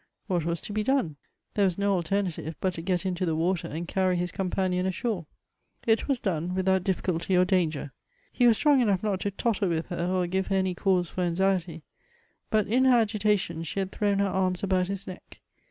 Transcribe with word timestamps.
What 0.25 0.45
was 0.45 0.61
to 0.61 0.73
be 0.73 0.81
done? 0.81 1.15
There 1.53 1.65
was 1.65 1.77
no 1.77 1.93
alternative 1.93 2.55
but 2.59 2.73
to 2.73 2.81
get 2.81 3.05
into 3.05 3.23
the 3.23 3.35
water 3.35 3.67
and 3.67 3.87
carry 3.87 4.15
his 4.17 4.31
companion 4.31 4.87
ashore. 4.87 5.27
It 5.85 6.07
was 6.07 6.17
done 6.19 6.55
without 6.55 6.83
diflSculty 6.83 7.39
or 7.39 7.45
danger. 7.45 7.91
He 8.33 8.47
was 8.47 8.57
strong 8.57 8.81
enough 8.81 9.03
not 9.03 9.19
to 9.19 9.29
totter 9.29 9.67
with 9.67 9.85
her, 9.89 10.07
or 10.07 10.25
give 10.25 10.47
her 10.47 10.55
any 10.55 10.73
cause 10.73 11.11
for 11.11 11.21
anxiety; 11.21 11.83
but 12.49 12.65
in 12.65 12.85
her 12.85 12.97
agitation 12.97 13.61
she 13.61 13.79
had 13.79 13.91
thrown 13.91 14.17
her 14.17 14.27
arms 14.27 14.63
about 14.63 14.87
his 14.87 15.05
neck. 15.05 15.39